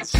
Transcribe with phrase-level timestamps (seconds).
[0.00, 0.14] Welcome,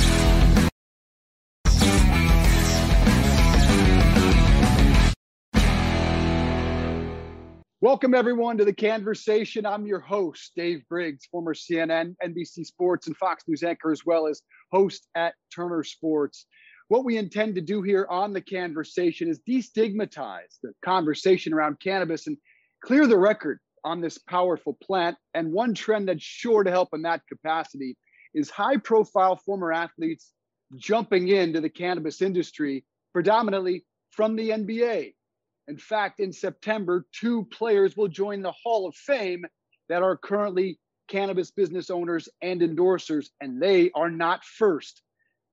[8.15, 9.65] everyone, to the Cannversation.
[9.65, 14.27] I'm your host, Dave Briggs, former CNN, NBC Sports, and Fox News anchor, as well
[14.27, 16.45] as host at Turner Sports.
[16.89, 22.27] What we intend to do here on the Cannversation is destigmatize the conversation around cannabis
[22.27, 22.37] and
[22.85, 25.17] clear the record on this powerful plant.
[25.33, 27.97] And one trend that's sure to help in that capacity
[28.35, 30.33] is high profile former athletes
[30.77, 35.15] jumping into the cannabis industry, predominantly from the NBA.
[35.69, 39.45] In fact, in September, two players will join the Hall of Fame
[39.89, 45.03] that are currently cannabis business owners and endorsers, and they are not first.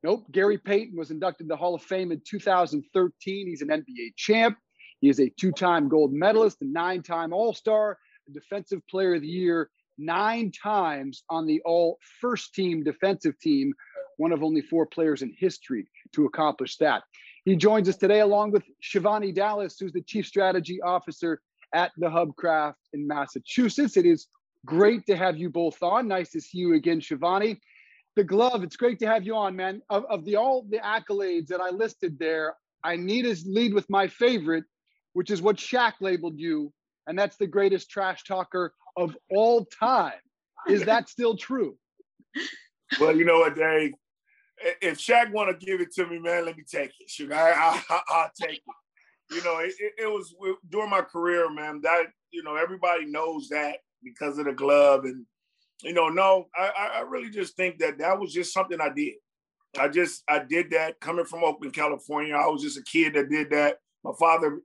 [0.04, 3.48] Nope, Gary Payton was inducted to the Hall of Fame in 2013.
[3.48, 4.58] He's an NBA champ.
[5.02, 7.98] He is a two time gold medalist, a nine time All Star,
[8.28, 13.74] a Defensive Player of the Year, nine times on the All First Team defensive team,
[14.18, 17.04] one of only four players in history to accomplish that.
[17.46, 21.42] He joins us today along with Shivani Dallas, who's the Chief Strategy Officer
[21.74, 23.98] at the Hubcraft in Massachusetts.
[23.98, 24.28] It is
[24.66, 26.08] great to have you both on.
[26.08, 27.60] Nice to see you again, Shivani.
[28.16, 29.82] The glove, it's great to have you on, man.
[29.90, 33.90] Of, of the all the accolades that I listed there, I need to lead with
[33.90, 34.64] my favorite,
[35.14, 36.74] which is what Shaq labeled you,
[37.06, 40.14] and that's the greatest trash talker of all time.
[40.68, 41.78] Is that still true?
[43.00, 43.94] Well, you know what, Dave?
[44.82, 47.10] if Shaq want to give it to me, man, let me take it.
[47.10, 49.36] Sugar, I, will take it.
[49.36, 50.34] You know, it, it, was
[50.70, 51.82] during my career, man.
[51.84, 55.26] That you know, everybody knows that because of the glove, and
[55.84, 59.16] you know, no, I, I really just think that that was just something I did.
[59.78, 62.36] I just I did that coming from Oakland, California.
[62.36, 63.78] I was just a kid that did that.
[64.04, 64.62] My father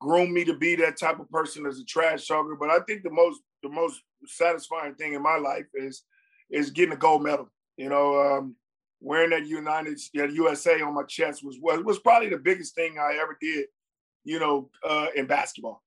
[0.00, 2.56] groomed me to be that type of person as a trash talker.
[2.58, 6.02] But I think the most the most satisfying thing in my life is
[6.50, 7.50] is getting a gold medal.
[7.76, 8.56] You know, um,
[9.00, 12.98] wearing that United that USA on my chest was, was was probably the biggest thing
[12.98, 13.66] I ever did,
[14.22, 15.82] you know, uh, in basketball.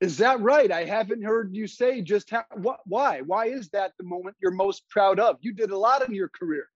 [0.00, 0.70] Is that right?
[0.70, 3.22] I haven't heard you say just how, what, why.
[3.22, 5.38] Why is that the moment you're most proud of?
[5.40, 6.68] You did a lot in your career.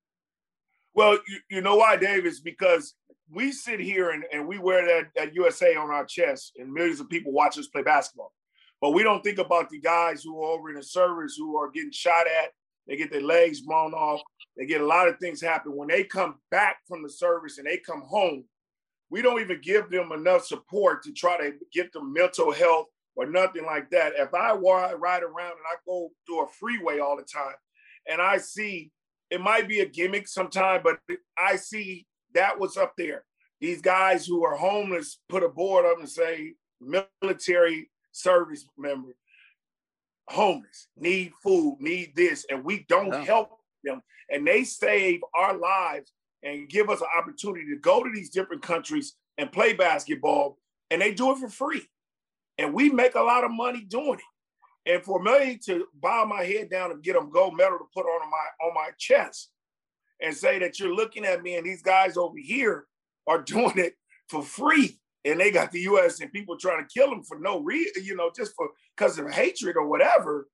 [0.94, 2.24] Well, you, you know why, Dave?
[2.24, 2.94] Is because
[3.30, 6.98] we sit here and, and we wear that, that USA on our chest, and millions
[6.98, 8.32] of people watch us play basketball.
[8.80, 11.70] But we don't think about the guys who are over in the service who are
[11.70, 12.50] getting shot at,
[12.86, 14.20] they get their legs blown off.
[14.56, 15.76] They get a lot of things happen.
[15.76, 18.44] When they come back from the service and they come home,
[19.10, 22.86] we don't even give them enough support to try to get them mental health
[23.16, 24.14] or nothing like that.
[24.16, 27.54] If I ride around and I go through a freeway all the time
[28.08, 28.90] and I see
[29.30, 30.98] it might be a gimmick sometime, but
[31.38, 33.24] I see that was up there.
[33.60, 39.14] These guys who are homeless put a board up and say military service member
[40.30, 43.50] homeless, need food, need this, and we don't help
[43.82, 44.00] them.
[44.30, 46.12] And they save our lives
[46.44, 50.56] and give us an opportunity to go to these different countries and play basketball,
[50.90, 51.82] and they do it for free.
[52.58, 54.92] And we make a lot of money doing it.
[54.92, 58.06] And for me to bow my head down and get a gold medal to put
[58.06, 59.50] on my on my chest
[60.22, 62.86] and say that you're looking at me and these guys over here
[63.26, 63.94] are doing it
[64.28, 66.20] for free and they got the U.S.
[66.20, 69.30] and people trying to kill them for no reason, you know, just for because of
[69.30, 70.48] hatred or whatever,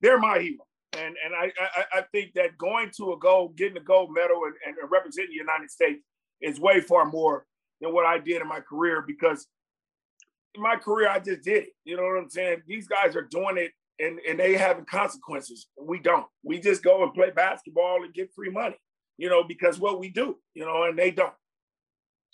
[0.00, 0.64] they're my hero.
[0.92, 4.42] And and I, I, I think that going to a gold, getting a gold medal,
[4.44, 6.02] and, and representing the United States
[6.40, 7.46] is way far more
[7.80, 9.46] than what I did in my career because
[10.54, 11.70] in my career I just did it.
[11.84, 12.62] You know what I'm saying?
[12.66, 15.66] These guys are doing it and and they having consequences.
[15.80, 16.26] We don't.
[16.42, 18.76] We just go and play basketball and get free money.
[19.16, 20.36] You know, because what we do.
[20.54, 21.32] You know, and they don't.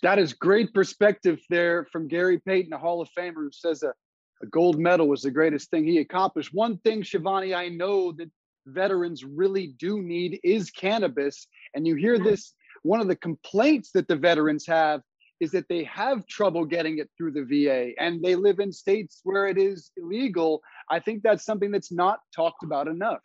[0.01, 3.93] That is great perspective there from Gary Payton, a Hall of Famer who says a,
[4.41, 6.53] a gold medal was the greatest thing he accomplished.
[6.53, 8.31] One thing, Shivani, I know that
[8.65, 11.47] veterans really do need is cannabis.
[11.75, 12.53] And you hear this
[12.83, 15.01] one of the complaints that the veterans have
[15.39, 19.21] is that they have trouble getting it through the VA and they live in states
[19.23, 20.61] where it is illegal.
[20.89, 23.21] I think that's something that's not talked about enough.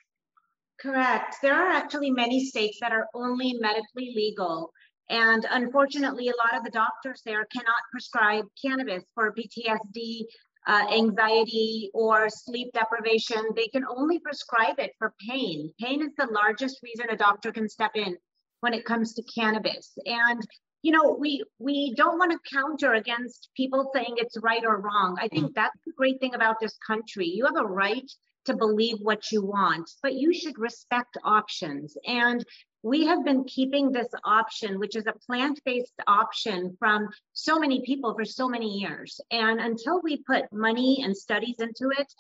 [0.81, 1.37] Correct.
[1.43, 4.73] There are actually many states that are only medically legal.
[5.09, 10.25] And unfortunately, a lot of the doctors there cannot prescribe cannabis for PTSD,
[10.67, 13.45] uh, anxiety, or sleep deprivation.
[13.55, 15.73] They can only prescribe it for pain.
[15.81, 18.17] Pain is the largest reason a doctor can step in
[18.61, 19.97] when it comes to cannabis.
[20.07, 20.45] And
[20.83, 25.17] you know, we we don't want to counter against people saying it's right or wrong.
[25.21, 27.27] I think that's the great thing about this country.
[27.27, 28.09] You have a right
[28.45, 31.97] to believe what you want, but you should respect options.
[32.07, 32.45] And
[32.83, 37.83] we have been keeping this option, which is a plant based option, from so many
[37.85, 39.21] people for so many years.
[39.31, 42.13] And until we put money and studies into it,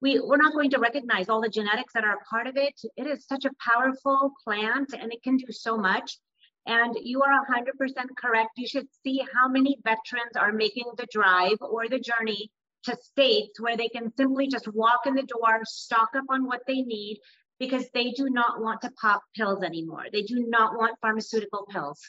[0.00, 2.80] we, we're not going to recognize all the genetics that are a part of it.
[2.96, 6.18] It is such a powerful plant and it can do so much.
[6.66, 8.50] And you are 100% correct.
[8.56, 12.50] You should see how many veterans are making the drive or the journey
[12.84, 16.62] to states where they can simply just walk in the door, stock up on what
[16.66, 17.18] they need,
[17.58, 20.04] because they do not want to pop pills anymore.
[20.12, 22.00] They do not want pharmaceutical pills.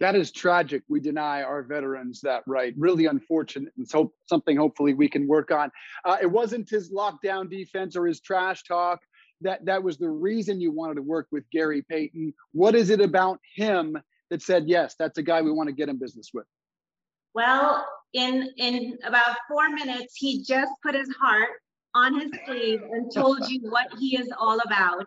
[0.00, 0.82] That is tragic.
[0.88, 2.72] We deny our veterans that right.
[2.78, 5.72] Really unfortunate, and so something hopefully we can work on.
[6.04, 9.00] Uh, it wasn't his lockdown defense or his trash talk.
[9.40, 12.32] That that was the reason you wanted to work with Gary Payton.
[12.52, 13.98] What is it about him
[14.30, 16.46] that said yes, that's a guy we want to get in business with?
[17.34, 21.50] Well, in in about four minutes, he just put his heart
[21.98, 25.06] on his sleeve and told you what he is all about.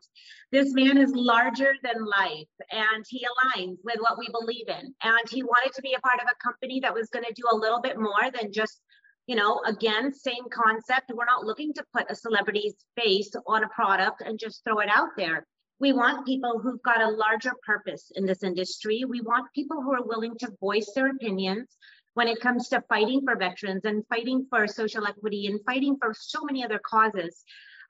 [0.51, 4.93] This man is larger than life and he aligns with what we believe in.
[5.01, 7.43] And he wanted to be a part of a company that was going to do
[7.49, 8.81] a little bit more than just,
[9.27, 11.11] you know, again, same concept.
[11.13, 14.89] We're not looking to put a celebrity's face on a product and just throw it
[14.89, 15.47] out there.
[15.79, 19.03] We want people who've got a larger purpose in this industry.
[19.07, 21.75] We want people who are willing to voice their opinions
[22.13, 26.13] when it comes to fighting for veterans and fighting for social equity and fighting for
[26.17, 27.43] so many other causes.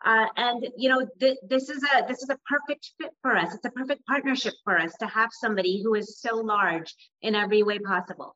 [0.03, 3.53] Uh, and you know, th- this is a this is a perfect fit for us.
[3.53, 7.61] It's a perfect partnership for us to have somebody who is so large in every
[7.61, 8.35] way possible.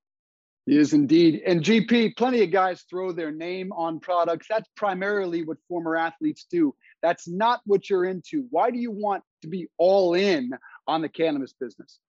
[0.65, 1.43] He is indeed.
[1.45, 4.47] And GP, plenty of guys throw their name on products.
[4.49, 6.73] That's primarily what former athletes do.
[7.03, 8.47] That's not what you're into.
[8.49, 10.51] Why do you want to be all in
[10.87, 11.99] on the cannabis business?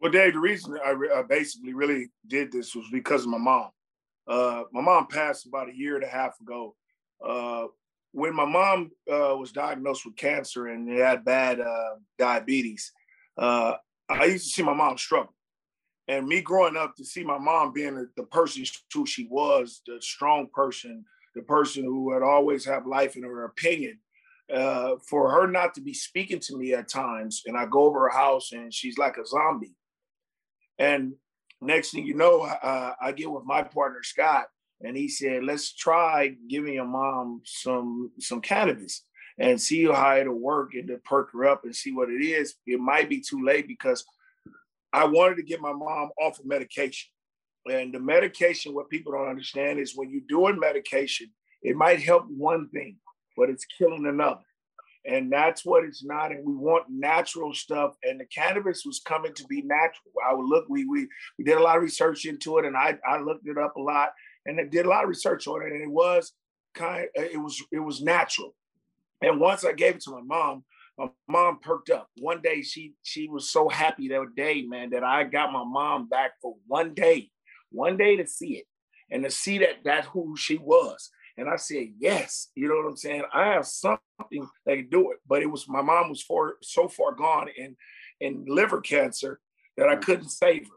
[0.00, 3.38] Well, Dave, the reason I, re- I, basically really did this was because of my
[3.38, 3.70] mom.
[4.28, 6.76] Uh, my mom passed about a year and a half ago.
[7.24, 7.64] Uh,
[8.12, 12.92] when my mom uh, was diagnosed with cancer and had bad uh, diabetes,
[13.38, 13.74] uh,
[14.08, 15.34] I used to see my mom struggle.
[16.06, 18.64] And me growing up to see my mom being the person
[18.94, 21.04] who she was, the strong person,
[21.34, 23.98] the person who would always have life in her opinion,
[24.52, 28.00] uh, for her not to be speaking to me at times, and I go over
[28.00, 29.74] her house and she's like a zombie.
[30.78, 31.14] And
[31.60, 34.46] next thing you know, uh, I get with my partner Scott,
[34.80, 39.04] and he said, "Let's try giving your mom some some cannabis
[39.38, 42.54] and see how it'll work and to perk her up and see what it is."
[42.66, 44.04] It might be too late because
[44.92, 47.10] I wanted to get my mom off of medication.
[47.70, 51.30] And the medication, what people don't understand is when you're doing medication,
[51.62, 52.96] it might help one thing,
[53.36, 54.40] but it's killing another
[55.08, 56.32] and that's what it's not.
[56.32, 57.96] And we want natural stuff.
[58.02, 60.12] And the cannabis was coming to be natural.
[60.28, 61.08] I would look, we we
[61.38, 63.80] we did a lot of research into it, and I I looked it up a
[63.80, 64.10] lot,
[64.46, 66.32] and I did a lot of research on it, and it was
[66.74, 68.54] kind, it was it was natural.
[69.22, 70.64] And once I gave it to my mom,
[70.98, 72.08] my mom perked up.
[72.18, 76.08] One day she she was so happy that day, man, that I got my mom
[76.08, 77.30] back for one day,
[77.70, 78.66] one day to see it
[79.10, 81.10] and to see that that's who she was.
[81.38, 83.22] And I said, yes, you know what I'm saying?
[83.32, 85.18] I have something that can do it.
[85.26, 87.76] But it was my mom was for so far gone in
[88.20, 89.38] in liver cancer
[89.76, 90.02] that I mm.
[90.02, 90.74] couldn't save her.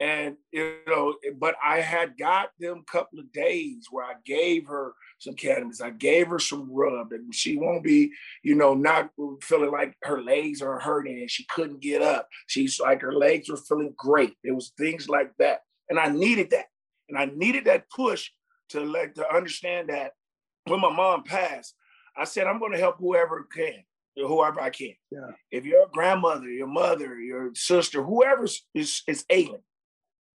[0.00, 4.92] And you know, but I had got them couple of days where I gave her
[5.20, 5.80] some cannabis.
[5.80, 8.10] I gave her some rub, and she won't be,
[8.42, 9.10] you know, not
[9.40, 12.28] feeling like her legs are hurting and she couldn't get up.
[12.48, 14.34] She's like her legs were feeling great.
[14.42, 16.66] It was things like that, and I needed that,
[17.08, 18.30] and I needed that push
[18.70, 20.12] to let to understand that
[20.66, 21.74] when my mom passed,
[22.16, 23.84] I said I'm going to help whoever can,
[24.16, 24.94] whoever I can.
[25.10, 25.30] Yeah.
[25.50, 29.62] If your grandmother, your mother, your sister, whoever is is ailing,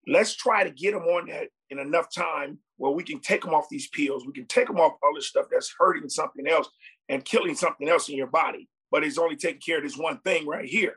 [0.07, 3.55] let's try to get them on that in enough time where we can take them
[3.55, 4.27] off these pills.
[4.27, 6.69] We can take them off all this stuff that's hurting something else
[7.09, 10.19] and killing something else in your body, but it's only taking care of this one
[10.21, 10.97] thing right here.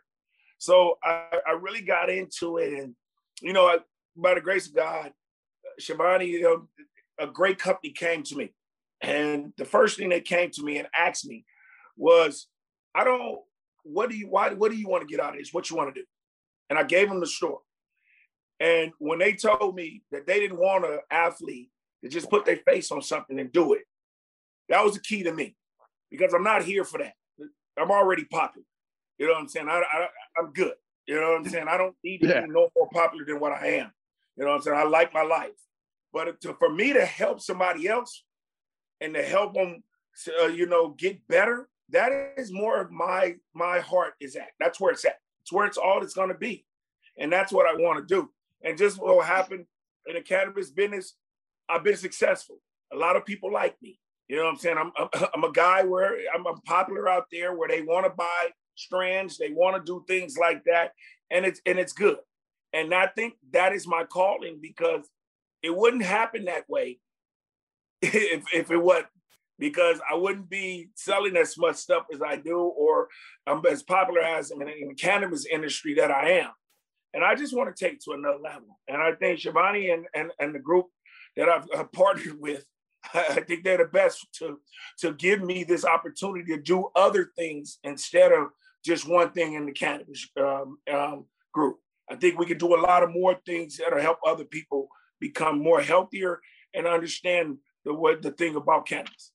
[0.57, 2.93] So I, I really got into it, and
[3.41, 3.79] you know,
[4.15, 5.11] by the grace of God,
[5.79, 6.67] Shivani, you know,
[7.19, 8.53] a great company came to me.
[9.01, 11.45] And the first thing they came to me and asked me
[11.95, 12.47] was,
[12.93, 13.39] I don't,
[13.83, 15.53] what do you, why, what do you want to get out of this?
[15.53, 16.05] What you want to do?
[16.69, 17.63] And I gave them the story.
[18.59, 21.69] And when they told me that they didn't want an athlete
[22.03, 23.83] to just put their face on something and do it,
[24.67, 25.55] that was the key to me
[26.11, 27.13] because I'm not here for that.
[27.77, 28.65] I'm already popular.
[29.17, 29.69] You know what I'm saying?
[29.69, 30.07] I, I,
[30.37, 30.73] I'm good.
[31.07, 31.67] You know what I'm saying?
[31.69, 32.41] I don't need to yeah.
[32.41, 33.91] be no more popular than what I am.
[34.35, 34.77] You know what I'm saying?
[34.77, 35.51] I like my life.
[36.11, 38.23] But to, for me to help somebody else
[39.01, 39.83] and to help them,
[40.41, 44.49] uh, you know, get better, that is more of my my heart is at.
[44.59, 45.19] That's where it's at.
[45.41, 46.65] It's where it's all it's going to be,
[47.17, 48.29] and that's what I want to do.
[48.63, 49.65] And just what happened
[50.05, 51.15] in the cannabis business,
[51.67, 52.57] I've been successful.
[52.93, 53.99] A lot of people like me.
[54.27, 54.77] You know what I'm saying?
[54.77, 54.91] I'm
[55.33, 59.37] I'm a guy where I'm, I'm popular out there where they want to buy strands,
[59.37, 60.91] they want to do things like that,
[61.31, 62.17] and it's and it's good.
[62.71, 65.09] And I think that is my calling because
[65.61, 66.99] it wouldn't happen that way
[68.01, 69.03] if, if it was
[69.59, 73.09] because I wouldn't be selling as much stuff as I do, or
[73.45, 76.51] I'm as popular as in, the cannabis industry that I am.
[77.13, 78.79] And I just want to take to another level.
[78.87, 80.85] And I think Shivani and, and, and the group
[81.35, 82.65] that I've uh, partnered with,
[83.13, 84.59] I think they're the best to,
[84.99, 88.47] to give me this opportunity to do other things instead of
[88.85, 91.79] just one thing in the cannabis um, um, group.
[92.09, 94.89] I think we can do a lot of more things that'll help other people
[95.19, 96.39] become more healthier
[96.73, 99.31] and understand the what the thing about cannabis.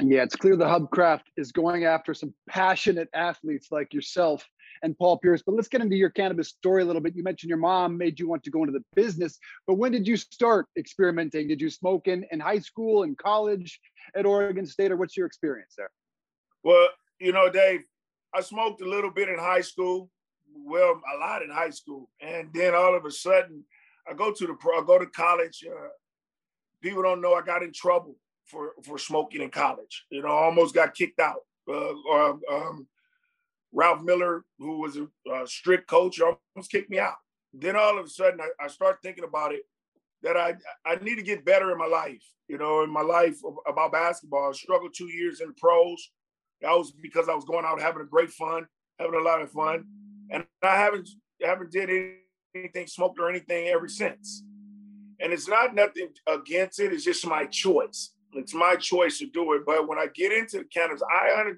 [0.00, 4.46] Yeah, it's clear the Hubcraft is going after some passionate athletes like yourself
[4.82, 5.42] and Paul Pierce.
[5.44, 7.16] But let's get into your cannabis story a little bit.
[7.16, 10.06] You mentioned your mom made you want to go into the business, but when did
[10.06, 11.48] you start experimenting?
[11.48, 13.80] Did you smoke in, in high school and college
[14.14, 15.90] at Oregon State, or what's your experience there?
[16.62, 17.80] Well, you know, Dave,
[18.32, 20.10] I smoked a little bit in high school,
[20.54, 23.64] well, a lot in high school, and then all of a sudden,
[24.08, 25.64] I go to the pro, I go to college.
[25.68, 25.88] Uh,
[26.82, 30.06] people don't know I got in trouble for for smoking in college.
[30.10, 31.40] You know, I almost got kicked out.
[31.68, 32.86] Uh, um,
[33.72, 37.16] Ralph Miller, who was a, a, strict coach, almost kicked me out.
[37.52, 39.62] Then all of a sudden, I, I start thinking about it
[40.22, 40.54] that I
[40.86, 42.24] I need to get better in my life.
[42.48, 44.48] You know, in my life about basketball.
[44.48, 46.10] I struggled two years in the pros.
[46.62, 48.66] That was because I was going out having a great fun,
[48.98, 49.84] having a lot of fun,
[50.30, 51.08] and I haven't
[51.42, 51.90] haven't did
[52.58, 54.42] anything smoked or anything ever since.
[55.20, 56.92] And it's not nothing against it.
[56.92, 58.12] It's just my choice.
[58.34, 59.62] It's my choice to do it.
[59.66, 61.52] But when I get into the cannabis, I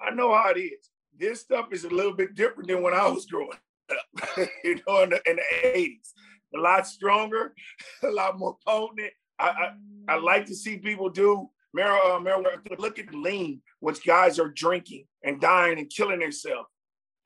[0.00, 0.90] I know how it is.
[1.18, 3.50] This stuff is a little bit different than when I was growing
[3.90, 6.12] up, you know, in the, in the 80s.
[6.54, 7.54] A lot stronger,
[8.02, 9.12] a lot more potent.
[9.38, 12.46] I, I, I like to see people do marijuana.
[12.46, 16.68] Uh, look at the lean, which guys are drinking and dying and killing themselves.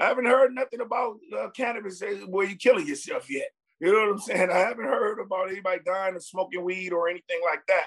[0.00, 3.48] I haven't heard nothing about uh, cannabis where you're killing yourself yet.
[3.80, 4.50] You know what I'm saying?
[4.50, 7.86] I haven't heard about anybody dying of smoking weed or anything like that.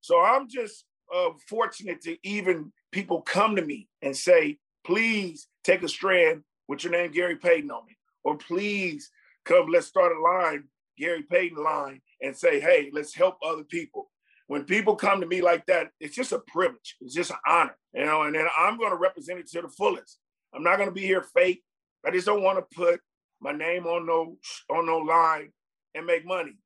[0.00, 0.84] So I'm just
[1.14, 6.84] uh, fortunate to even people come to me and say, please take a strand with
[6.84, 9.10] your name Gary Payton on it, or please
[9.44, 10.64] come, let's start a line,
[10.98, 14.10] Gary Payton line, and say, hey, let's help other people.
[14.46, 16.96] When people come to me like that, it's just a privilege.
[17.00, 18.22] It's just an honor, you know.
[18.22, 20.18] And then I'm going to represent it to the fullest.
[20.54, 21.62] I'm not to be here fake.
[22.06, 23.00] I just don't want to put
[23.40, 24.38] my name on no
[24.70, 25.50] on no line
[25.94, 26.56] and make money.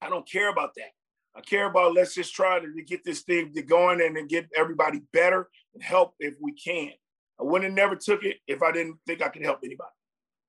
[0.00, 0.90] I don't care about that.
[1.36, 4.48] I care about let's just try to, get this thing to going and then get
[4.56, 6.92] everybody better and help if we can.
[7.38, 9.90] I wouldn't have never took it if I didn't think I could help anybody.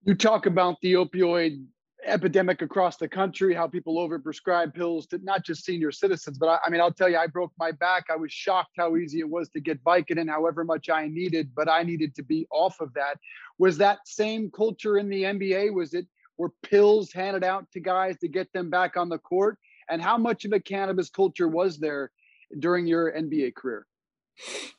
[0.03, 1.65] You talk about the opioid
[2.07, 6.59] epidemic across the country, how people overprescribe pills to not just senior citizens, but I,
[6.65, 8.05] I, mean, I'll tell you, I broke my back.
[8.09, 11.69] I was shocked how easy it was to get Vicodin, however much I needed, but
[11.69, 13.19] I needed to be off of that.
[13.59, 15.73] Was that same culture in the NBA?
[15.73, 19.57] Was it were pills handed out to guys to get them back on the court?
[19.89, 22.11] And how much of a cannabis culture was there
[22.59, 23.85] during your NBA career?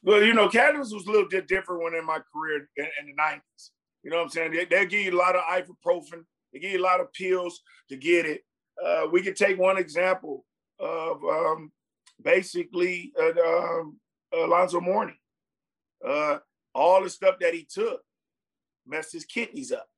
[0.03, 3.07] Well, you know, cannabis was a little bit different when in my career in, in
[3.07, 3.71] the 90s.
[4.05, 4.53] You know what I'm saying?
[4.53, 6.25] They, they give you a lot of ibuprofen,
[6.59, 8.43] they give you a lot of pills to get it.
[8.85, 10.45] Uh, we could take one example
[10.79, 11.73] of um,
[12.23, 13.99] basically uh, um,
[14.33, 15.17] Alonzo Mourning.
[16.07, 16.39] Uh,
[16.75, 18.01] all the stuff that he took
[18.87, 19.89] messed his kidneys up.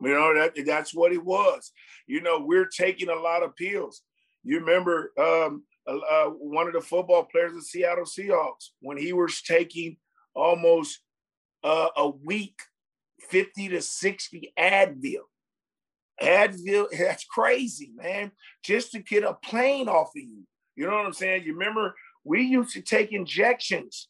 [0.00, 1.72] You know, that that's what it was.
[2.06, 4.02] You know, we're taking a lot of pills.
[4.44, 9.42] You remember um, uh, one of the football players of Seattle Seahawks when he was
[9.42, 9.96] taking
[10.34, 11.00] almost
[11.64, 12.58] uh, a week,
[13.28, 15.24] 50 to 60 Advil.
[16.22, 18.32] Advil, that's crazy, man.
[18.64, 20.44] Just to get a plane off of you.
[20.76, 21.44] You know what I'm saying?
[21.44, 21.94] You remember
[22.24, 24.08] we used to take injections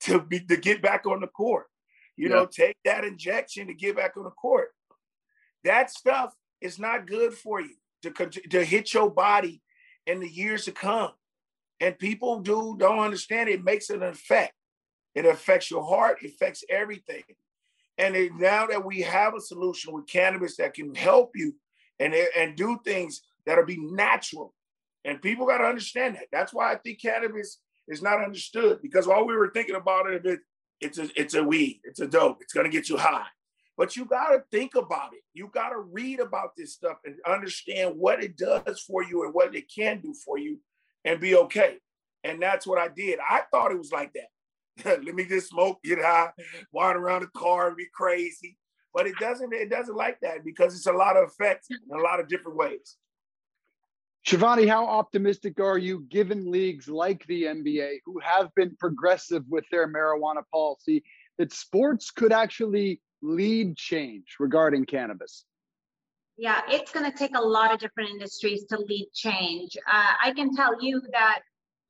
[0.00, 1.66] to be to get back on the court.
[2.16, 2.36] You yeah.
[2.36, 4.70] know, take that injection to get back on the court.
[5.64, 9.62] That stuff is not good for you to, to hit your body
[10.06, 11.12] in the years to come.
[11.80, 14.54] And people do don't understand it, it makes an effect.
[15.14, 17.22] It affects your heart, it affects everything.
[17.98, 21.54] And it, now that we have a solution with cannabis that can help you
[21.98, 24.54] and, and do things that'll be natural,
[25.04, 26.26] and people got to understand that.
[26.30, 30.24] That's why I think cannabis is not understood because all we were thinking about it,
[30.24, 30.40] it
[30.80, 33.26] it's a it's a weed, it's a dope, it's gonna get you high.
[33.78, 35.20] But you got to think about it.
[35.34, 39.32] You got to read about this stuff and understand what it does for you and
[39.32, 40.58] what it can do for you
[41.04, 41.76] and be okay.
[42.24, 43.20] And that's what I did.
[43.20, 44.30] I thought it was like that.
[44.84, 46.30] Let me just smoke, get high,
[46.72, 48.56] wander around the car and be crazy.
[48.94, 52.02] But it doesn't, it doesn't like that because it's a lot of effects in a
[52.02, 52.96] lot of different ways.
[54.26, 59.64] Shivani, how optimistic are you given leagues like the NBA who have been progressive with
[59.70, 61.02] their marijuana policy
[61.38, 65.44] that sports could actually lead change regarding cannabis?
[66.36, 69.76] Yeah, it's going to take a lot of different industries to lead change.
[69.90, 71.40] Uh, I can tell you that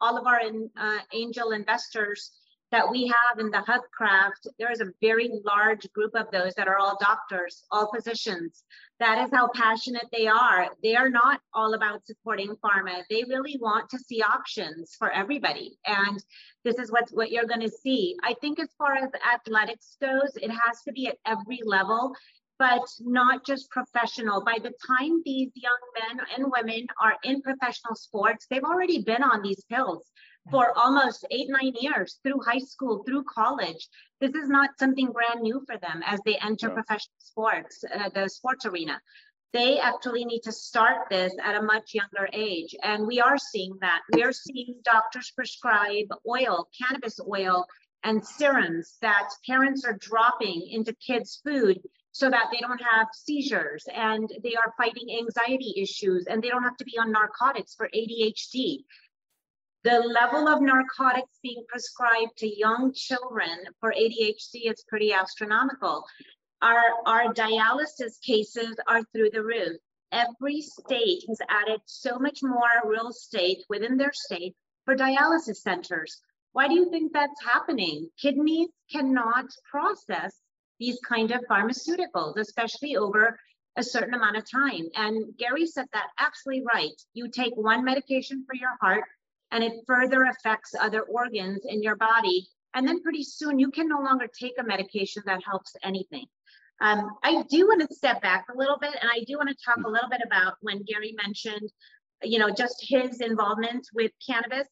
[0.01, 2.31] all of our in, uh, angel investors
[2.71, 6.69] that we have in the Hubcraft, there is a very large group of those that
[6.69, 8.65] are all doctors, all physicians.
[9.01, 10.69] That is how passionate they are.
[10.83, 13.05] They are not all about supporting pharma.
[13.09, 15.79] They really want to see options for everybody.
[15.87, 16.23] And
[16.65, 18.17] this is what, what you're going to see.
[18.23, 22.15] I think as far as athletics goes, it has to be at every level
[22.59, 24.43] but not just professional.
[24.43, 29.23] By the time these young men and women are in professional sports, they've already been
[29.23, 30.11] on these pills
[30.51, 33.89] for almost eight, nine years through high school, through college.
[34.21, 36.75] This is not something brand new for them as they enter yeah.
[36.75, 39.01] professional sports, uh, the sports arena.
[39.53, 42.75] They actually need to start this at a much younger age.
[42.83, 44.01] And we are seeing that.
[44.13, 47.67] We are seeing doctors prescribe oil, cannabis oil,
[48.05, 51.81] and serums that parents are dropping into kids' food
[52.13, 56.63] so that they don't have seizures and they are fighting anxiety issues and they don't
[56.63, 58.85] have to be on narcotics for ADHD.
[59.85, 66.05] The level of narcotics being prescribed to young children for ADHD is pretty astronomical.
[66.61, 69.79] Our, our dialysis cases are through the roof.
[70.11, 76.21] Every state has added so much more real estate within their state for dialysis centers.
[76.53, 78.11] Why do you think that's happening?
[78.21, 80.41] Kidneys cannot process
[80.81, 83.39] these kind of pharmaceuticals, especially over
[83.77, 84.89] a certain amount of time.
[84.97, 87.01] And Gary said that absolutely right.
[87.13, 89.05] You take one medication for your heart,
[89.51, 92.47] and it further affects other organs in your body.
[92.75, 96.27] And then pretty soon you can no longer take a medication that helps anything.
[96.81, 99.57] Um, I do want to step back a little bit and I do want to
[99.65, 101.71] talk a little bit about when Gary mentioned,
[102.23, 104.69] you know, just his involvement with cannabis.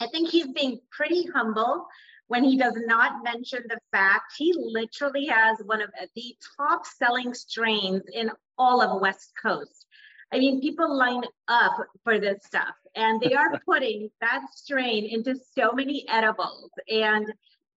[0.00, 1.86] I think he's being pretty humble
[2.26, 7.34] when he does not mention the fact he literally has one of the top selling
[7.34, 9.77] strains in all of West Coast.
[10.32, 15.34] I mean, people line up for this stuff and they are putting that strain into
[15.56, 16.70] so many edibles.
[16.88, 17.32] And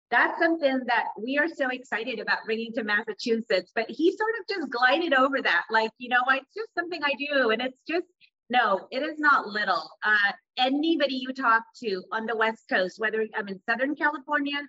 [0.10, 3.72] that's something that we are so excited about bringing to Massachusetts.
[3.74, 7.14] But he sort of just glided over that, like, you know, it's just something I
[7.18, 7.52] do.
[7.52, 8.08] And it's just,
[8.50, 9.90] no, it is not little.
[10.04, 14.60] Uh, anybody you talk to on the West Coast, whether I'm in Southern California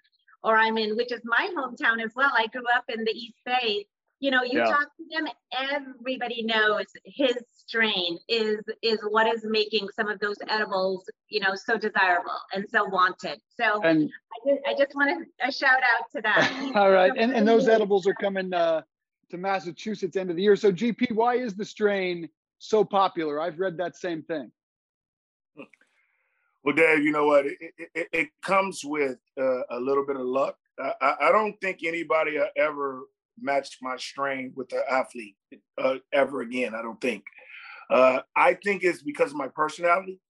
[0.44, 3.38] or I'm in, which is my hometown as well, I grew up in the East
[3.44, 3.86] Bay
[4.22, 4.66] you know you yeah.
[4.66, 10.36] talk to them everybody knows his strain is is what is making some of those
[10.48, 13.40] edibles you know so desirable and so wanted.
[13.60, 16.72] So and i just, I just wanted a shout out to that.
[16.76, 17.12] All right.
[17.16, 18.82] and, and those edibles are coming uh,
[19.30, 20.54] to massachusetts end of the year.
[20.54, 23.40] So gp why is the strain so popular?
[23.40, 24.52] I've read that same thing.
[26.62, 27.46] Well dave you know what?
[27.46, 30.56] It, it, it comes with uh, a little bit of luck.
[30.78, 33.02] I, I don't think anybody ever
[33.40, 35.36] match my strain with the athlete
[35.78, 36.74] uh, ever again.
[36.74, 37.24] I don't think.
[37.90, 40.20] Uh, I think it's because of my personality,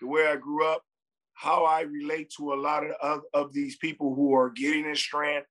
[0.00, 0.82] the way I grew up,
[1.34, 5.00] how I relate to a lot of, of, of these people who are getting this
[5.00, 5.44] strand,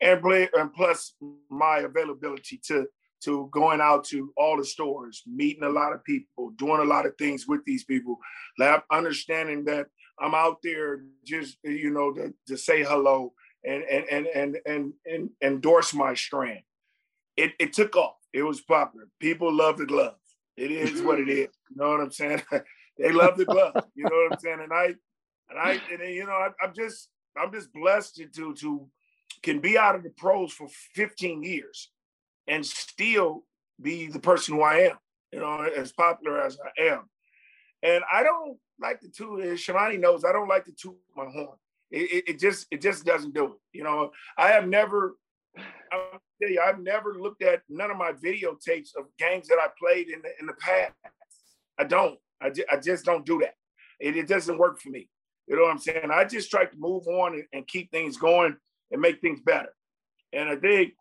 [0.00, 1.14] and, play, and plus
[1.50, 2.86] my availability to
[3.24, 7.06] to going out to all the stores, meeting a lot of people, doing a lot
[7.06, 8.18] of things with these people,
[8.92, 9.86] understanding that
[10.20, 13.32] I'm out there just you know to, to say hello
[13.66, 16.60] and and and and and, and endorse my strand.
[17.36, 18.16] It it took off.
[18.32, 19.08] It was popular.
[19.20, 20.14] People love the glove.
[20.56, 21.48] It is what it is.
[21.70, 22.42] You know what I'm saying?
[22.98, 23.84] they love the glove.
[23.94, 24.60] You know what I'm saying?
[24.62, 24.94] And I
[25.50, 28.88] and I and you know I, I'm just I'm just blessed to to
[29.42, 31.90] can be out of the pros for 15 years
[32.48, 33.44] and still
[33.80, 34.96] be the person who I am.
[35.32, 37.10] You know, as popular as I am.
[37.82, 39.40] And I don't like to toot.
[39.58, 41.58] Shivani knows I don't like to toot my horn.
[41.96, 43.58] It, it, just it just doesn't do it.
[43.72, 45.16] You know, I have never
[45.92, 49.68] I'll tell you, I've never looked at none of my videotapes of games that I
[49.78, 50.92] played in the in the past.
[51.78, 52.18] I don't.
[52.40, 53.54] I, just, I just don't do that.
[54.00, 55.08] It, it doesn't work for me.
[55.46, 56.10] You know what I'm saying?
[56.12, 58.56] I just try to move on and, and keep things going
[58.90, 59.70] and make things better.
[60.32, 60.94] And I think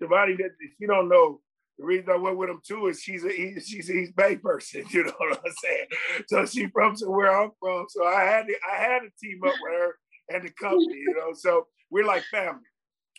[0.00, 1.40] Shivani, that you don't know,
[1.78, 4.36] the reason I went with him too is she's a he, she's a East Bay
[4.36, 4.84] person.
[4.90, 5.86] You know what I'm saying?
[6.28, 7.86] So she's from where I'm from.
[7.88, 9.94] So I had to I had to team up with her
[10.28, 11.32] and the company, you know.
[11.34, 12.62] So we're like family.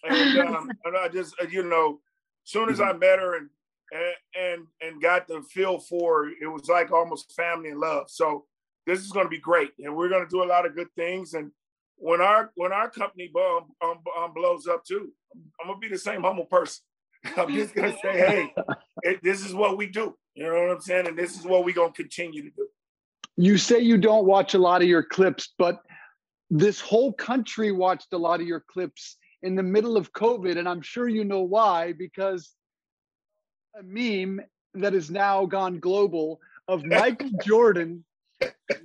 [0.03, 1.99] And, um, and I just, uh, you know,
[2.43, 3.49] soon as I met her and
[4.39, 8.09] and and got the feel for it, it was like almost family and love.
[8.09, 8.45] So
[8.85, 10.89] this is going to be great, and we're going to do a lot of good
[10.95, 11.33] things.
[11.33, 11.51] And
[11.97, 15.11] when our when our company um, um, um, blows up too,
[15.61, 16.83] I'm gonna be the same humble person.
[17.37, 18.53] I'm just gonna say, hey,
[19.01, 20.15] it, this is what we do.
[20.35, 21.07] You know what I'm saying?
[21.07, 22.67] And this is what we're gonna continue to do.
[23.35, 25.81] You say you don't watch a lot of your clips, but
[26.49, 30.67] this whole country watched a lot of your clips in the middle of COVID, and
[30.67, 32.53] I'm sure you know why, because
[33.79, 34.41] a meme
[34.73, 38.03] that has now gone global of Michael Jordan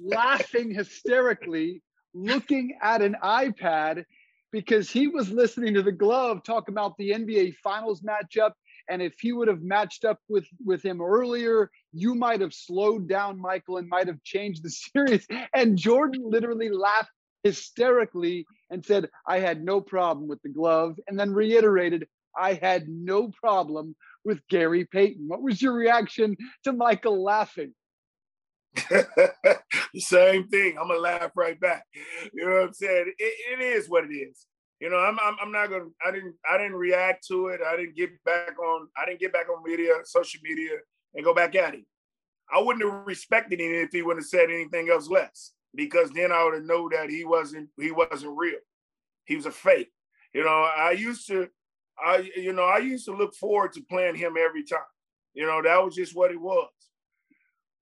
[0.00, 4.05] laughing hysterically, looking at an iPad
[4.53, 8.53] because he was listening to the glove talk about the NBA finals matchup.
[8.88, 13.09] And if he would have matched up with, with him earlier, you might have slowed
[13.09, 15.27] down Michael and might have changed the series.
[15.55, 17.11] And Jordan literally laughed
[17.44, 22.88] hysterically and said, I had no problem with the glove, and then reiterated, I had
[22.88, 25.28] no problem with Gary Payton.
[25.28, 27.74] What was your reaction to Michael laughing?
[28.74, 29.61] the
[29.96, 30.76] same thing.
[30.80, 31.85] I'm gonna laugh right back.
[32.33, 33.12] You know what I'm saying?
[33.18, 34.46] it, it is what it is.
[34.80, 35.87] You know, I'm, I'm I'm not gonna.
[36.04, 37.61] I didn't I didn't react to it.
[37.64, 38.88] I didn't get back on.
[38.96, 40.72] I didn't get back on media, social media,
[41.14, 41.87] and go back at him.
[42.52, 46.32] I wouldn't have respected him if he wouldn't have said anything else less, because then
[46.32, 48.58] I would have known that he wasn't he wasn't real.
[49.24, 49.90] He was a fake.
[50.32, 51.48] You know, I used to,
[51.98, 54.80] I you know, I used to look forward to playing him every time.
[55.32, 56.68] You know, that was just what it was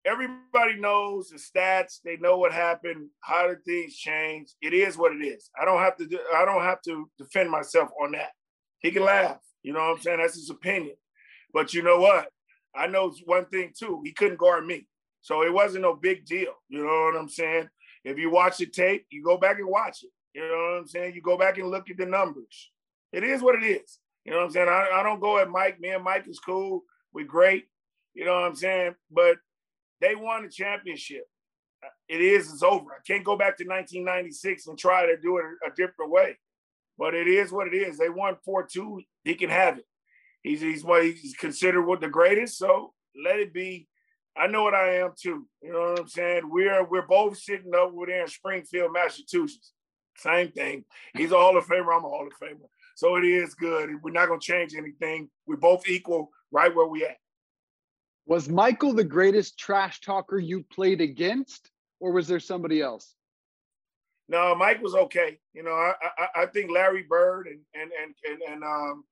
[0.05, 2.01] everybody knows the stats.
[2.05, 3.09] They know what happened.
[3.21, 4.53] How did things change?
[4.63, 5.51] It is what it is.
[5.61, 6.19] I don't have to.
[6.35, 8.31] I don't have to defend myself on that.
[8.81, 9.39] He can laugh.
[9.63, 10.19] You know what I'm saying?
[10.19, 10.97] That's his opinion.
[11.53, 12.29] But you know what?
[12.75, 14.01] I know one thing too.
[14.05, 14.87] He couldn't guard me,
[15.23, 16.55] so it wasn't no big deal.
[16.69, 17.69] You know what I'm saying?
[18.05, 20.11] If you watch the tape, you go back and watch it.
[20.35, 21.15] You know what I'm saying?
[21.15, 22.71] You go back and look at the numbers.
[23.13, 23.99] It is what it is.
[24.25, 24.69] You know what I'm saying?
[24.69, 25.81] I, I don't go at Mike.
[25.81, 26.85] Man, Mike is cool.
[27.13, 27.65] We're great.
[28.15, 28.95] You know what I'm saying?
[29.11, 29.37] But
[30.01, 31.25] they won the championship.
[31.85, 32.93] Uh, it is, it's over.
[32.93, 36.37] I can't go back to 1996 and try to do it a different way.
[36.99, 37.99] But it is what it is.
[37.99, 39.01] They won 4 2.
[39.25, 39.87] He can have it.
[40.43, 42.59] He's, he's, what he's considered what the greatest.
[42.59, 42.93] So
[43.25, 43.89] let it be.
[44.37, 45.47] I know what I am too.
[45.63, 46.43] You know what I'm saying?
[46.45, 49.73] We're we're both sitting over there in Springfield, Massachusetts.
[50.17, 50.85] Same thing.
[51.17, 51.97] He's a Hall of Famer.
[51.97, 52.69] I'm a Hall of Famer.
[52.95, 53.91] So it is good.
[54.03, 55.31] We're not gonna change anything.
[55.47, 57.17] We're both equal right where we at.
[58.27, 63.15] Was Michael the greatest trash talker you played against, or was there somebody else?
[64.29, 65.41] No, Mike was okay.
[65.55, 69.05] You know, I I, I think Larry Bird and and and and and um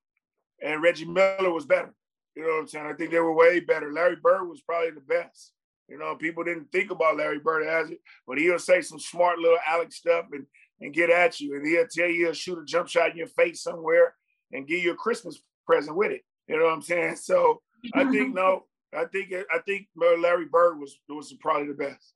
[0.61, 1.93] and Reggie Miller was better.
[2.35, 2.85] You know what I'm saying?
[2.85, 3.91] I think they were way better.
[3.91, 5.53] Larry Bird was probably the best.
[5.87, 9.39] You know, people didn't think about Larry Bird as it, but he'll say some smart
[9.39, 10.45] little Alex stuff and
[10.81, 13.27] and get at you, and he'll tell you he'll shoot a jump shot in your
[13.27, 14.15] face somewhere
[14.51, 16.21] and give you a Christmas present with it.
[16.47, 17.17] You know what I'm saying?
[17.17, 17.61] So
[17.93, 18.65] I think no,
[18.95, 22.13] I think I think Larry Bird was was probably the best.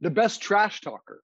[0.00, 1.22] The best trash talker.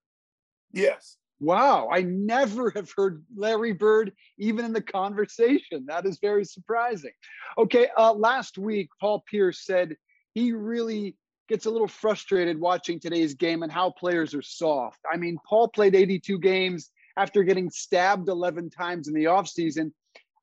[0.72, 1.16] Yes.
[1.40, 5.86] Wow, I never have heard Larry Bird even in the conversation.
[5.86, 7.12] That is very surprising.
[7.56, 9.96] Okay, uh, last week Paul Pierce said
[10.34, 11.16] he really
[11.48, 14.98] gets a little frustrated watching today's game and how players are soft.
[15.10, 19.92] I mean, Paul played 82 games after getting stabbed 11 times in the offseason.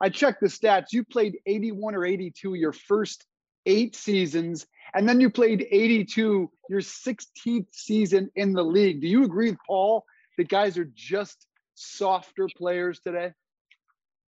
[0.02, 0.92] I checked the stats.
[0.92, 3.26] You played 81 or 82 your first
[3.66, 9.02] eight seasons, and then you played 82, your 16th season in the league.
[9.02, 10.06] Do you agree with Paul
[10.38, 13.34] that guys are just softer players today?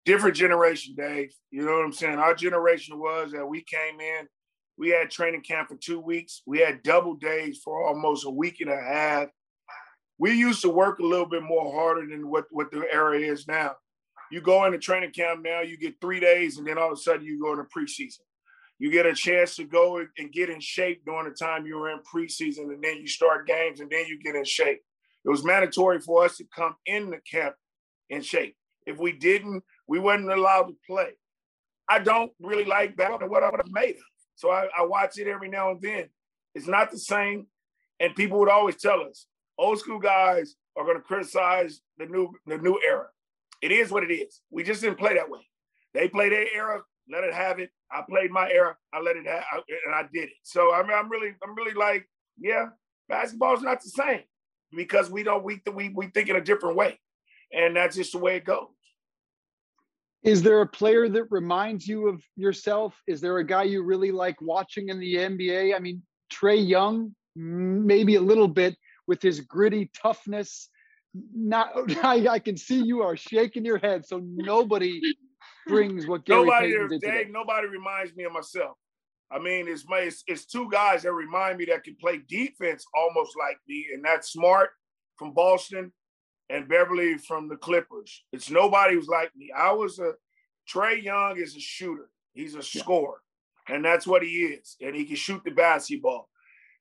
[0.05, 1.33] Different generation, Dave.
[1.51, 2.17] You know what I'm saying?
[2.17, 4.27] Our generation was that we came in,
[4.77, 8.61] we had training camp for two weeks, we had double days for almost a week
[8.61, 9.27] and a half.
[10.17, 13.47] We used to work a little bit more harder than what, what the era is
[13.47, 13.75] now.
[14.31, 17.01] You go into training camp now, you get three days, and then all of a
[17.01, 18.19] sudden you go into preseason
[18.79, 21.89] you get a chance to go and get in shape during the time you were
[21.89, 24.81] in preseason, and then you start games, and then you get in shape.
[25.25, 27.55] It was mandatory for us to come in the camp
[28.09, 28.55] in shape.
[28.85, 31.11] If we didn't, we wasn't allowed to play.
[31.89, 34.01] I don't really like that what I would have made of.
[34.35, 36.09] So I, I watch it every now and then.
[36.55, 37.47] It's not the same.
[37.99, 39.27] And people would always tell us,
[39.57, 43.07] old school guys are going to criticize the new the new era.
[43.61, 44.41] It is what it is.
[44.51, 45.39] We just didn't play that way.
[45.93, 47.69] They play their era let it have it.
[47.91, 48.75] I played my era.
[48.93, 50.35] I let it have, it, and I did it.
[50.43, 52.07] So I mean, I'm really, I'm really like,
[52.39, 52.67] yeah,
[53.07, 54.21] basketball's not the same
[54.75, 56.99] because we don't we we we think in a different way,
[57.53, 58.67] and that's just the way it goes.
[60.23, 62.99] Is there a player that reminds you of yourself?
[63.07, 65.75] Is there a guy you really like watching in the NBA?
[65.75, 66.01] I mean,
[66.33, 68.75] Trae Young, maybe a little bit
[69.07, 70.69] with his gritty toughness.
[71.33, 71.69] Not,
[72.03, 74.05] I, I can see you are shaking your head.
[74.05, 74.99] So nobody
[75.67, 78.77] brings what Gary nobody, Payton did Dave, nobody reminds me of myself.
[79.31, 82.85] I mean, it's, my, it's, it's two guys that remind me that can play defense
[82.95, 84.69] almost like me, and that's Smart
[85.17, 85.91] from Boston
[86.49, 88.23] and Beverley from the Clippers.
[88.31, 89.51] It's nobody who's like me.
[89.55, 90.13] I was a
[90.71, 92.09] Trae Young is a shooter.
[92.33, 93.21] He's a scorer,
[93.67, 94.77] and that's what he is.
[94.81, 96.29] And he can shoot the basketball.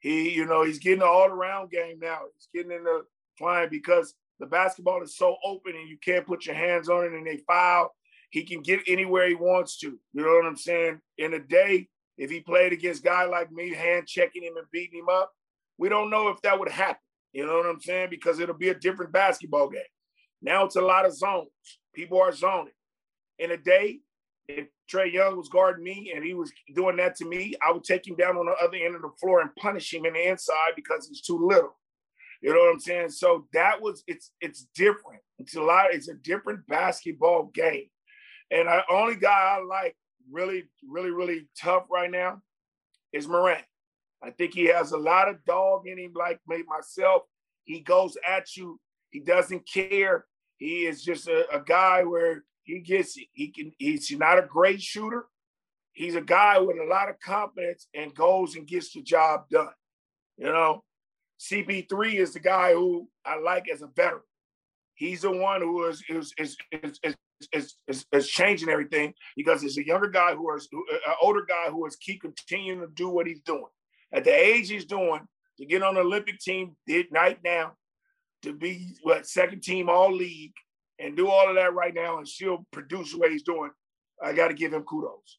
[0.00, 2.18] He, you know, he's getting an all-around game now.
[2.34, 3.04] He's getting in the
[3.38, 7.12] flying because the basketball is so open and you can't put your hands on it
[7.12, 7.90] and they foul
[8.30, 9.98] he can get anywhere he wants to.
[10.12, 11.00] You know what I'm saying?
[11.18, 14.66] In a day, if he played against a guy like me, hand checking him and
[14.72, 15.32] beating him up,
[15.78, 17.00] we don't know if that would happen.
[17.32, 18.08] You know what I'm saying?
[18.10, 19.82] Because it'll be a different basketball game.
[20.40, 21.48] Now it's a lot of zones.
[21.94, 22.72] People are zoning.
[23.38, 24.00] In a day,
[24.48, 27.84] if Trae Young was guarding me and he was doing that to me, I would
[27.84, 30.28] take him down on the other end of the floor and punish him in the
[30.28, 31.76] inside because he's too little.
[32.40, 33.10] You know what I'm saying?
[33.10, 35.22] So that was it's it's different.
[35.38, 35.92] It's a lot.
[35.92, 37.88] It's a different basketball game.
[38.50, 39.96] And the only guy I like
[40.30, 42.42] really, really, really tough right now
[43.12, 43.64] is Morant.
[44.22, 47.22] I think he has a lot of dog in him, like me myself.
[47.64, 48.80] He goes at you.
[49.10, 50.24] He doesn't care.
[50.56, 53.26] He is just a, a guy where he gets it.
[53.32, 53.72] He can.
[53.78, 55.26] He's not a great shooter.
[55.92, 59.68] He's a guy with a lot of confidence and goes and gets the job done.
[60.36, 60.84] You know,
[61.40, 64.22] CP3 is the guy who I like as a veteran.
[64.94, 67.14] He's the one who is is is is, is,
[67.52, 71.44] is, is, is changing everything because it's a younger guy who is uh, an older
[71.46, 73.66] guy who is keep continuing to do what he's doing
[74.12, 75.20] at the age he's doing
[75.58, 76.76] to get on the Olympic team
[77.10, 77.72] right now
[78.42, 80.52] to be what second team all league
[80.98, 83.70] and do all of that right now and still produce what he's doing.
[84.22, 85.38] I got to give him kudos.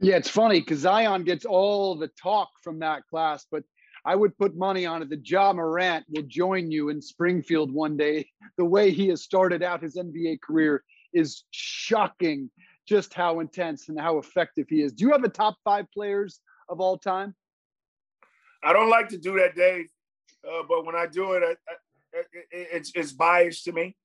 [0.00, 3.62] Yeah, it's funny because Zion gets all the talk from that class, but
[4.04, 7.96] I would put money on it that Ja Morant will join you in Springfield one
[7.96, 8.28] day.
[8.56, 12.50] The way he has started out his NBA career is shocking
[12.88, 14.92] just how intense and how effective he is.
[14.92, 17.34] Do you have a top five players of all time?
[18.64, 19.86] I don't like to do that, Dave,
[20.46, 23.96] uh, but when I do it, I, I, it's it's biased to me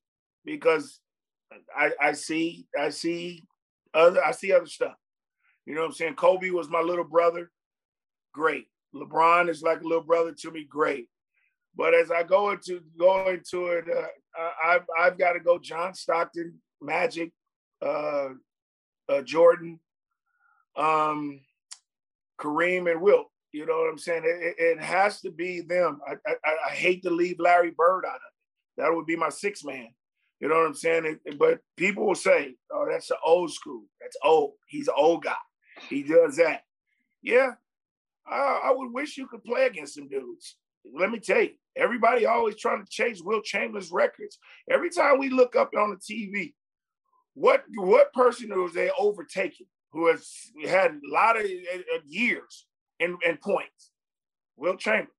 [0.46, 1.00] because
[1.76, 3.46] I, I see I see
[3.94, 4.96] other I see other stuff.
[5.66, 6.16] You know what I'm saying?
[6.16, 7.52] Kobe was my little brother.
[8.34, 8.68] Great.
[8.95, 10.65] LeBron is like a little brother to me.
[10.67, 11.08] Great.
[11.76, 15.93] But as I go into go into it, uh, I've I've got to go John
[15.93, 17.32] Stockton, Magic,
[17.86, 18.30] uh,
[19.08, 19.80] uh, Jordan,
[20.76, 21.41] um,
[22.39, 23.28] Kareem, and Wilt.
[23.54, 24.23] You know what I'm saying?
[24.26, 26.02] It, it has to be them.
[26.08, 28.82] I, I, I hate to leave Larry Bird out of it.
[28.82, 29.89] That would be my six man.
[30.39, 31.19] You know what I'm saying?
[31.26, 33.84] It, but people will say, "Oh, that's the old school.
[34.02, 34.54] That's old.
[34.67, 35.36] He's an old guy.
[35.89, 36.63] He does that."
[37.21, 37.54] Yeah,
[38.30, 40.58] I, I would wish you could play against some dudes.
[40.96, 44.38] Let me tell you, everybody always trying to chase Wilt Chamberlain's records.
[44.70, 46.54] Every time we look up on the TV,
[47.34, 50.28] what what person was they overtaking who has
[50.66, 52.66] had a lot of uh, years
[53.00, 53.92] and, and points?
[54.56, 55.10] Wilt Chamberlain.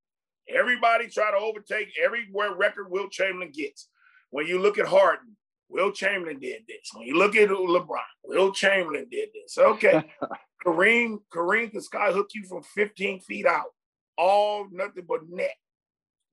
[0.49, 3.89] Everybody try to overtake everywhere record Wilt Chamberlain gets.
[4.31, 5.37] When you look at Harden,
[5.69, 6.91] Wilt Chamberlain did this.
[6.95, 9.59] When you look at LeBron, Wilt Chamberlain did this.
[9.59, 10.03] Okay.
[10.67, 13.69] Kareem, Kareem can skyhook you from 15 feet out.
[14.17, 15.55] All nothing but net.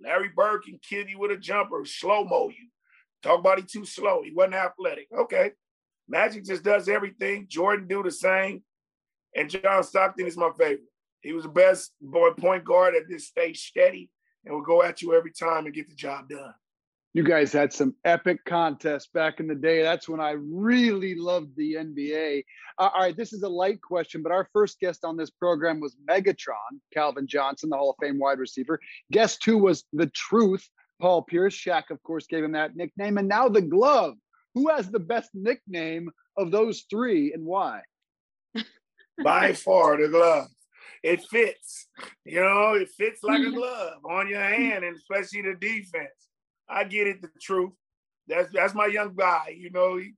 [0.02, 2.68] Larry Bird can kill you with a jumper, slow mo you.
[3.22, 4.22] Talk about he too slow.
[4.24, 5.08] He wasn't athletic.
[5.16, 5.52] Okay.
[6.08, 7.48] Magic just does everything.
[7.50, 8.64] Jordan do the same.
[9.36, 10.82] And John Stockton is my favorite.
[11.22, 14.10] He was the best boy point guard at this stage, steady,
[14.46, 16.54] and will go at you every time and get the job done
[17.16, 19.82] you guys had some epic contests back in the day.
[19.82, 22.44] That's when I really loved the NBA.
[22.78, 25.80] Uh, all right, this is a light question, but our first guest on this program
[25.80, 28.82] was Megatron, Calvin Johnson, the Hall of Fame wide receiver.
[29.14, 30.68] Guest two was The Truth,
[31.00, 31.56] Paul Pierce.
[31.56, 33.18] Shaq, of course, gave him that nickname.
[33.18, 34.16] And now The Glove.
[34.54, 37.84] Who has the best nickname of those three and why?
[39.24, 40.48] By far, The Glove.
[41.02, 41.88] It fits.
[42.26, 46.10] You know, it fits like a glove on your hand, and especially the defense.
[46.68, 47.72] I get it, the truth.
[48.28, 49.56] That's that's my young guy.
[49.58, 50.14] You know, he,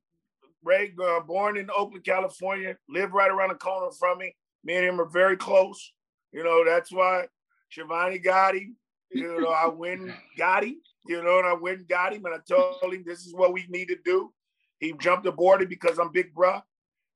[0.63, 4.35] Ray, uh, born in Oakland, California, lived right around the corner from me.
[4.63, 5.93] Me and him are very close.
[6.31, 7.27] You know, that's why
[7.75, 8.75] Shivani got him.
[9.11, 10.81] You know, I went got him.
[11.05, 13.53] You know, and I went and got him, and I told him this is what
[13.53, 14.33] we need to do.
[14.79, 16.61] He jumped aboard it because I'm big bruh.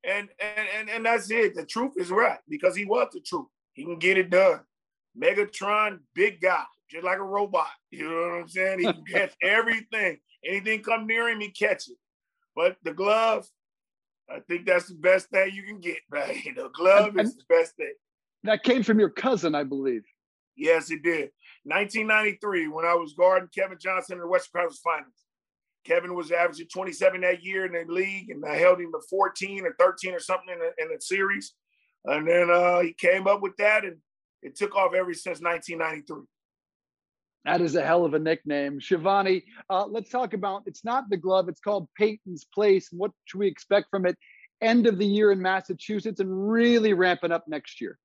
[0.04, 1.54] And and and and that's it.
[1.54, 3.46] The truth is right because he was the truth.
[3.72, 4.60] He can get it done.
[5.16, 7.66] Megatron, big guy just like a robot.
[7.90, 8.80] You know what I'm saying?
[8.80, 10.18] He can catch everything.
[10.46, 11.96] Anything come near him, he catch it.
[12.54, 13.46] But the glove,
[14.30, 16.36] I think that's the best thing you can get, right?
[16.54, 17.94] The glove is the best thing.
[18.44, 20.02] That came from your cousin, I believe.
[20.56, 21.30] Yes, it did.
[21.64, 25.14] 1993, when I was guarding Kevin Johnson in the Western Conference Finals.
[25.84, 29.66] Kevin was averaging 27 that year in the league, and I held him to 14
[29.66, 31.54] or 13 or something in the, in the series.
[32.04, 33.96] And then uh, he came up with that, and
[34.42, 36.24] it took off ever since 1993.
[37.44, 38.78] That is a hell of a nickname.
[38.78, 42.88] Shivani, uh, let's talk about it's not the glove, it's called Payton's Place.
[42.92, 44.16] What should we expect from it
[44.60, 47.98] end of the year in Massachusetts and really ramping up next year?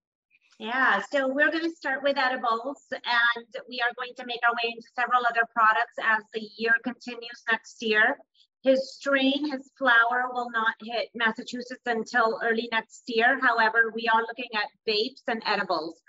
[0.60, 4.56] Yeah, so we're going to start with edibles and we are going to make our
[4.56, 8.18] way into several other products as the year continues next year.
[8.68, 13.40] His strain, his flower will not hit Massachusetts until early next year.
[13.42, 16.02] However, we are looking at vapes and edibles.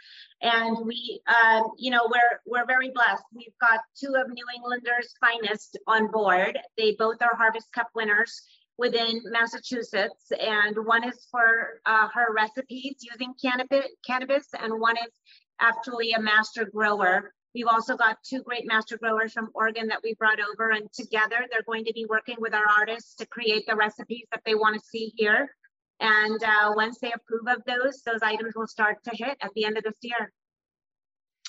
[0.43, 3.23] And we, um, you know, we're we're very blessed.
[3.33, 6.59] We've got two of New Englanders' finest on board.
[6.77, 8.43] They both are Harvest Cup winners
[8.77, 15.13] within Massachusetts, and one is for uh, her recipes using cannabis, cannabis, and one is
[15.61, 17.35] actually a master grower.
[17.59, 21.45] We've also got two great master growers from Oregon that we brought over, and together
[21.51, 24.81] they're going to be working with our artists to create the recipes that they want
[24.81, 25.57] to see here.
[25.99, 29.65] And uh, once they approve of those, those items will start to hit at the
[29.65, 30.33] end of this year.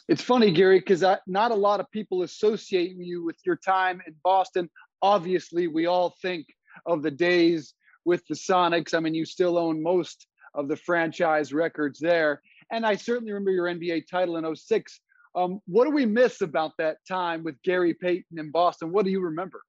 [0.08, 4.16] It's funny, Gary, because not a lot of people associate you with your time in
[4.24, 4.68] Boston.
[5.04, 6.48] Obviously, we all think
[6.88, 8.96] of the days with the Sonics.
[8.96, 12.42] I mean, you still own most of the franchise records there.
[12.72, 15.00] And I certainly remember your NBA title in 06.
[15.36, 18.92] Um, what do we miss about that time with Gary Payton in Boston?
[18.92, 19.62] What do you remember?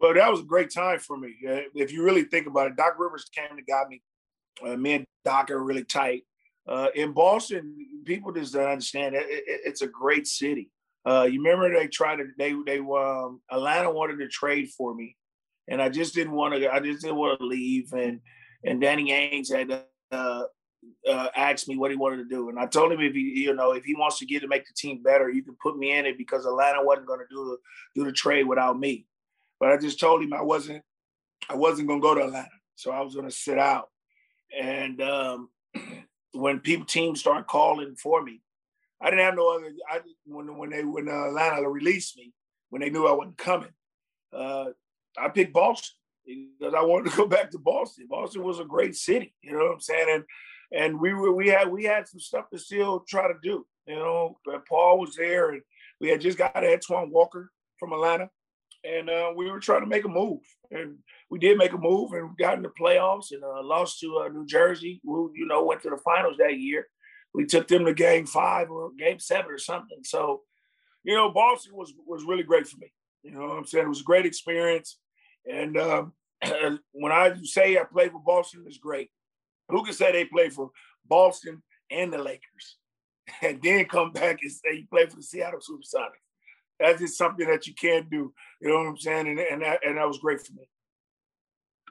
[0.00, 1.34] Well, that was a great time for me.
[1.48, 4.02] Uh, if you really think about it, Doc Rivers came and got me.
[4.64, 6.22] Uh, me and Doc are really tight.
[6.68, 10.70] Uh, in Boston, people just don't understand it, it, it's a great city.
[11.06, 15.16] Uh, you remember they tried to they they um, Atlanta wanted to trade for me,
[15.68, 16.72] and I just didn't want to.
[16.72, 17.92] I just didn't want to leave.
[17.92, 18.20] And
[18.64, 20.42] and Danny Ainge had uh,
[21.08, 23.54] uh, asked me what he wanted to do, and I told him if he, you
[23.54, 25.96] know, if he wants to get to make the team better, you can put me
[25.96, 27.58] in it because Atlanta wasn't going to do
[27.94, 29.06] do the trade without me.
[29.60, 30.82] But I just told him I wasn't
[31.48, 33.88] I wasn't going to go to Atlanta, so I was going to sit out.
[34.58, 35.48] And um,
[36.32, 38.40] when people teams start calling for me,
[39.00, 39.72] I didn't have no other.
[39.90, 42.32] I when when they when uh, Atlanta released me
[42.70, 43.70] when they knew I wasn't coming.
[44.32, 44.66] Uh,
[45.16, 48.06] I picked Boston because I wanted to go back to Boston.
[48.08, 50.06] Boston was a great city, you know what I'm saying?
[50.10, 50.24] And
[50.72, 53.66] and we were we had we had some stuff to still try to do.
[53.86, 55.62] You know, but Paul was there, and
[56.00, 58.28] we had just got Antoine Walker from Atlanta,
[58.84, 60.96] and uh, we were trying to make a move, and
[61.30, 64.28] we did make a move, and got in the playoffs, and uh, lost to uh,
[64.28, 66.86] New Jersey, who you know went to the finals that year.
[67.34, 69.98] We took them to Game Five or Game Seven or something.
[70.02, 70.42] So,
[71.04, 72.92] you know, Boston was was really great for me.
[73.22, 74.98] You know, what I'm saying it was a great experience.
[75.50, 76.12] And um,
[76.92, 79.10] when I say I played for Boston, it's great.
[79.68, 80.70] Who can say they play for
[81.06, 82.76] Boston and the Lakers,
[83.42, 86.24] and then come back and say you play for the Seattle Supersonics?
[86.80, 88.32] That's just something that you can't do.
[88.60, 89.28] You know what I'm saying?
[89.28, 90.68] And and that, and that was great for me.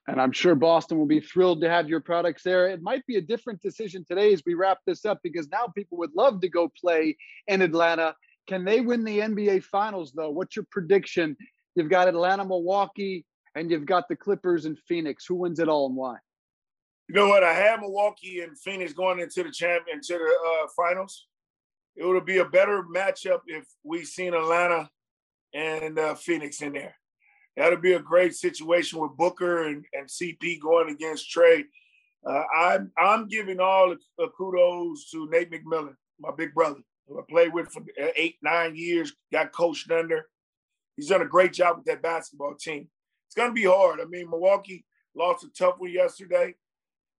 [0.08, 2.70] And I'm sure Boston will be thrilled to have your products there.
[2.70, 5.98] It might be a different decision today as we wrap this up because now people
[5.98, 8.16] would love to go play in Atlanta.
[8.48, 10.30] Can they win the NBA Finals, though?
[10.30, 11.36] What's your prediction?
[11.76, 15.26] You've got Atlanta, Milwaukee, and you've got the Clippers and Phoenix.
[15.26, 16.16] Who wins it all and why?
[17.08, 17.44] You know what?
[17.44, 21.28] I have Milwaukee and Phoenix going into the champion to the uh, finals.
[21.96, 24.90] It would be a better matchup if we seen Atlanta
[25.54, 26.96] and uh, Phoenix in there.
[27.56, 31.64] That'd be a great situation with Booker and, and CP going against Trae.
[32.28, 37.24] Uh, I'm I'm giving all the kudos to Nate McMillan, my big brother, who I
[37.28, 37.82] played with for
[38.16, 40.28] eight nine years, got coached under.
[40.98, 42.90] He's done a great job with that basketball team
[43.28, 44.00] it's to be hard.
[44.00, 46.56] I mean, Milwaukee lost a tough one yesterday.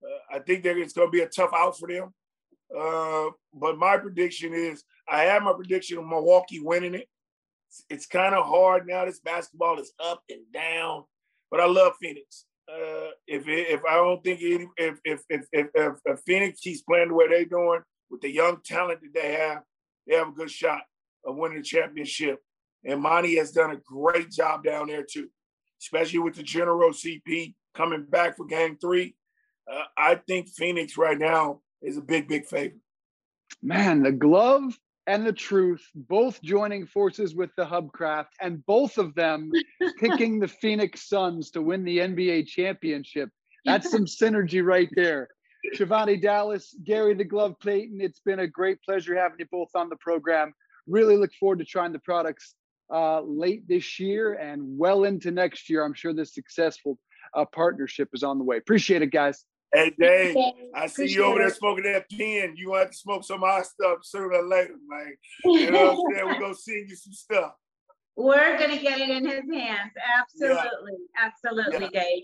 [0.03, 2.13] Uh, I think that it's going to be a tough out for them.
[2.77, 7.09] Uh, but my prediction is I have my prediction of Milwaukee winning it.
[7.69, 9.05] It's, it's kind of hard now.
[9.05, 11.05] This basketball is up and down,
[11.51, 12.45] but I love Phoenix.
[12.71, 16.83] Uh, if if I don't think any, if, if if if if, if Phoenix keeps
[16.83, 17.81] playing the way they're doing
[18.11, 19.63] with the young talent that they have,
[20.07, 20.83] they have a good shot
[21.25, 22.39] of winning the championship.
[22.85, 25.31] And Monty has done a great job down there too
[25.81, 29.15] especially with the General CP coming back for game three.
[29.71, 32.81] Uh, I think Phoenix right now is a big, big favorite.
[33.63, 39.15] Man, the glove and the truth both joining forces with the Hubcraft and both of
[39.15, 39.51] them
[39.99, 43.31] picking the Phoenix Suns to win the NBA championship.
[43.65, 45.29] That's some synergy right there.
[45.75, 49.89] Shivani Dallas, Gary the Glove Payton, it's been a great pleasure having you both on
[49.89, 50.53] the program.
[50.87, 52.55] Really look forward to trying the products
[52.93, 55.85] uh, late this year and well into next year.
[55.85, 56.99] I'm sure this successful
[57.35, 58.57] uh, partnership is on the way.
[58.57, 59.45] Appreciate it, guys.
[59.73, 60.37] Hey, Dave,
[60.75, 62.55] I see Appreciate you over there smoking that pen.
[62.57, 65.15] You want to smoke some of our stuff sooner or later, man.
[65.45, 66.27] You know what I'm saying?
[66.27, 67.53] We're going to send you some stuff.
[68.17, 69.93] We're going to get it in his hands.
[70.21, 70.93] Absolutely.
[70.93, 71.27] Yeah.
[71.27, 72.01] Absolutely, yeah.
[72.03, 72.23] Dave.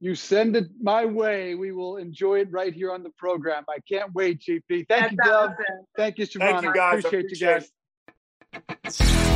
[0.00, 1.54] You send it my way.
[1.54, 3.64] We will enjoy it right here on the program.
[3.68, 4.62] I can't wait, GP.
[4.68, 5.50] Thank That's you, Dove.
[5.50, 5.86] Awesome.
[5.96, 6.38] Thank you, Shivani.
[6.38, 7.04] Thank you, guys.
[7.04, 7.70] Appreciate, Appreciate
[8.52, 9.29] you guys.